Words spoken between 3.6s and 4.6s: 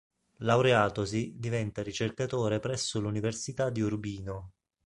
di Urbino.